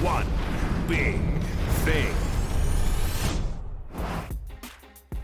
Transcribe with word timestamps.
one 0.00 0.26
big 0.86 1.20
thing. 1.82 2.14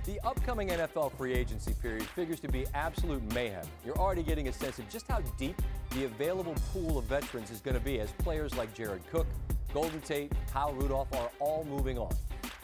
The 0.05 0.19
upcoming 0.27 0.69
NFL 0.69 1.17
free 1.17 1.33
agency 1.33 1.75
period 1.75 2.03
figures 2.03 2.41
to 2.41 2.49
be 2.49 2.67
absolute 2.75 3.23
mayhem. 3.33 3.65
You're 3.87 3.97
already 3.97 4.25
getting 4.25 4.49
a 4.49 4.53
sense 4.53 4.81
of 4.81 4.89
just 4.89 5.07
how 5.07 5.21
deep 5.39 5.63
the 5.91 6.07
available 6.07 6.57
pool 6.73 6.99
of 6.99 7.05
veterans 7.05 7.53
is 7.53 7.61
going 7.61 7.77
to 7.77 7.85
be 7.85 8.01
as 8.01 8.11
players 8.13 8.57
like 8.57 8.75
Jared 8.75 9.03
Cook, 9.13 9.29
Golden 9.73 10.01
Tate, 10.01 10.33
Kyle 10.53 10.75
Rudolph 10.75 11.13
are 11.15 11.31
all 11.39 11.65
moving 11.71 11.97
on. 11.97 12.13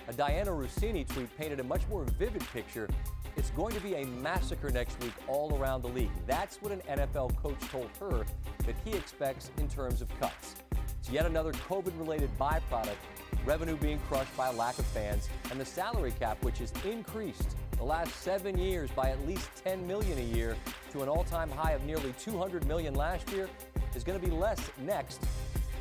A 0.08 0.12
Dianna 0.12 0.48
Russini 0.48 1.06
tweet 1.06 1.34
painted 1.38 1.60
a 1.60 1.64
much 1.64 1.82
more 1.88 2.02
vivid 2.18 2.42
picture. 2.52 2.88
It's 3.36 3.50
going 3.50 3.74
to 3.74 3.80
be 3.80 3.94
a 3.94 4.04
massacre 4.04 4.70
next 4.70 5.00
week 5.00 5.14
all 5.28 5.56
around 5.60 5.82
the 5.82 5.88
league. 5.88 6.10
That's 6.26 6.60
what 6.60 6.72
an 6.72 6.82
NFL 6.88 7.36
coach 7.36 7.60
told 7.70 7.88
her 8.00 8.24
that 8.66 8.74
he 8.84 8.90
expects 8.94 9.52
in 9.58 9.68
terms 9.68 10.02
of 10.02 10.08
cuts. 10.18 10.56
It's 11.00 11.08
yet 11.08 11.24
another 11.24 11.52
COVID 11.52 11.98
related 11.98 12.30
byproduct, 12.38 12.98
revenue 13.46 13.76
being 13.76 13.98
crushed 14.00 14.36
by 14.36 14.48
a 14.48 14.52
lack 14.52 14.78
of 14.78 14.84
fans, 14.84 15.30
and 15.50 15.58
the 15.58 15.64
salary 15.64 16.12
cap, 16.20 16.36
which 16.42 16.58
has 16.58 16.74
increased 16.84 17.56
the 17.78 17.84
last 17.84 18.14
seven 18.16 18.58
years 18.58 18.90
by 18.90 19.08
at 19.08 19.26
least 19.26 19.48
10 19.64 19.86
million 19.86 20.18
a 20.18 20.36
year 20.36 20.56
to 20.92 21.00
an 21.00 21.08
all-time 21.08 21.50
high 21.50 21.72
of 21.72 21.82
nearly 21.84 22.12
200 22.18 22.66
million 22.66 22.94
last 22.94 23.32
year, 23.32 23.48
is 23.94 24.04
going 24.04 24.20
to 24.20 24.24
be 24.24 24.30
less 24.30 24.70
next 24.82 25.24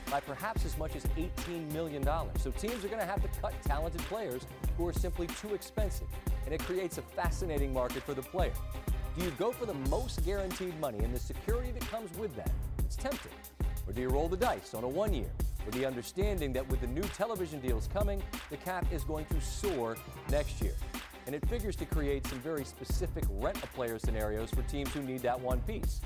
by 0.09 0.21
perhaps 0.21 0.63
as 0.63 0.77
much 0.77 0.95
as 0.95 1.03
$18 1.17 1.69
million. 1.73 2.01
So 2.37 2.49
teams 2.51 2.85
are 2.85 2.87
going 2.87 3.01
to 3.01 3.05
have 3.05 3.21
to 3.21 3.41
cut 3.41 3.53
talented 3.63 4.01
players 4.03 4.47
who 4.77 4.87
are 4.87 4.93
simply 4.93 5.27
too 5.27 5.53
expensive, 5.53 6.07
and 6.45 6.53
it 6.53 6.63
creates 6.63 6.97
a 6.97 7.01
fascinating 7.01 7.73
market 7.73 8.03
for 8.03 8.13
the 8.13 8.23
player. 8.23 8.53
Do 9.17 9.25
you 9.25 9.31
go 9.31 9.51
for 9.51 9.65
the 9.65 9.73
most 9.89 10.23
guaranteed 10.23 10.79
money 10.79 10.99
and 10.99 11.13
the 11.13 11.19
security 11.19 11.71
that 11.71 11.85
comes 11.91 12.17
with 12.17 12.33
that? 12.37 12.51
It's 12.85 12.95
tempting. 12.95 13.33
Or 13.89 13.91
do 13.91 14.01
you 14.01 14.09
roll 14.09 14.27
the 14.27 14.37
dice 14.37 14.75
on 14.75 14.83
a 14.83 14.87
one 14.87 15.15
year 15.15 15.31
with 15.65 15.73
the 15.73 15.83
understanding 15.83 16.53
that 16.53 16.69
with 16.69 16.79
the 16.79 16.87
new 16.87 17.01
television 17.01 17.59
deals 17.59 17.89
coming, 17.91 18.21
the 18.51 18.57
cap 18.57 18.85
is 18.91 19.03
going 19.03 19.25
to 19.25 19.41
soar 19.41 19.97
next 20.29 20.61
year? 20.61 20.75
And 21.25 21.33
it 21.33 21.43
figures 21.49 21.75
to 21.77 21.85
create 21.85 22.27
some 22.27 22.37
very 22.39 22.63
specific 22.63 23.23
rent 23.31 23.57
a 23.63 23.67
player 23.67 23.97
scenarios 23.97 24.51
for 24.51 24.61
teams 24.63 24.93
who 24.93 25.01
need 25.01 25.21
that 25.21 25.39
one 25.39 25.59
piece. 25.61 26.01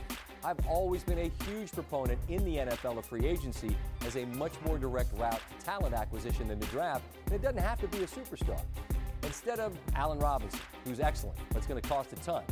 I've 0.46 0.66
always 0.66 1.04
been 1.04 1.20
a 1.20 1.32
huge 1.44 1.74
proponent 1.74 2.20
in 2.30 2.46
the 2.46 2.56
NFL 2.56 3.00
of 3.00 3.06
free 3.06 3.26
agency 3.26 3.76
as 4.06 4.16
a 4.16 4.26
much 4.28 4.54
more 4.66 4.78
direct 4.78 5.14
route 5.20 5.42
to 5.60 5.66
talent 5.66 5.94
acquisition 5.94 6.48
than 6.48 6.62
the 6.62 6.68
draft, 6.68 7.04
and 7.26 7.36
it 7.36 7.42
doesn't 7.42 7.62
have 7.62 7.82
to 7.82 7.88
be 7.90 8.04
a 8.04 8.08
superstar. 8.08 8.62
Instead 9.24 9.60
of 9.60 9.78
Allen 9.96 10.20
Robinson, 10.20 10.62
who's 10.86 11.02
excellent, 11.02 11.38
but 11.50 11.58
it's 11.58 11.68
going 11.68 11.82
to 11.82 11.90
cost 11.90 12.14
a 12.14 12.16
ton, 12.18 12.44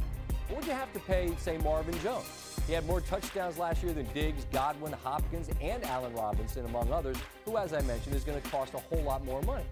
what 0.49 0.57
would 0.57 0.67
you 0.67 0.73
have 0.73 0.91
to 0.91 0.99
pay, 0.99 1.33
say, 1.37 1.57
Marvin 1.59 1.97
Jones? 2.01 2.50
He 2.67 2.73
had 2.73 2.85
more 2.85 3.01
touchdowns 3.01 3.57
last 3.57 3.83
year 3.83 3.93
than 3.93 4.05
Diggs, 4.13 4.45
Godwin, 4.51 4.93
Hopkins, 4.93 5.49
and 5.61 5.83
Allen 5.85 6.13
Robinson, 6.13 6.65
among 6.65 6.91
others, 6.91 7.17
who, 7.45 7.57
as 7.57 7.73
I 7.73 7.81
mentioned, 7.81 8.15
is 8.15 8.23
going 8.23 8.41
to 8.41 8.49
cost 8.49 8.73
a 8.73 8.77
whole 8.77 9.03
lot 9.03 9.25
more 9.25 9.41
money. 9.41 9.65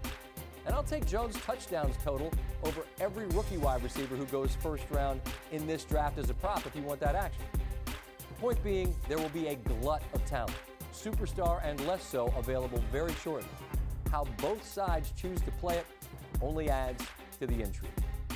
And 0.66 0.74
I'll 0.74 0.84
take 0.84 1.06
Jones' 1.06 1.36
touchdowns 1.36 1.96
total 2.04 2.30
over 2.62 2.82
every 3.00 3.26
rookie 3.28 3.56
wide 3.56 3.82
receiver 3.82 4.16
who 4.16 4.26
goes 4.26 4.54
first 4.56 4.84
round 4.90 5.20
in 5.52 5.66
this 5.66 5.84
draft 5.84 6.18
as 6.18 6.28
a 6.28 6.34
prop 6.34 6.66
if 6.66 6.76
you 6.76 6.82
want 6.82 7.00
that 7.00 7.14
action. 7.14 7.44
The 7.86 8.34
point 8.40 8.62
being, 8.62 8.94
there 9.08 9.18
will 9.18 9.30
be 9.30 9.48
a 9.48 9.54
glut 9.54 10.02
of 10.12 10.24
talent, 10.26 10.56
superstar 10.92 11.60
and 11.64 11.80
less 11.86 12.02
so, 12.02 12.32
available 12.36 12.82
very 12.92 13.14
shortly. 13.14 13.48
How 14.10 14.24
both 14.38 14.66
sides 14.66 15.12
choose 15.16 15.40
to 15.42 15.50
play 15.52 15.76
it 15.76 15.86
only 16.42 16.68
adds 16.68 17.04
to 17.38 17.46
the 17.46 17.62
intrigue. 17.62 17.90